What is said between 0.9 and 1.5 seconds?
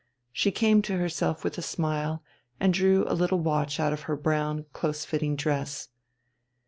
herself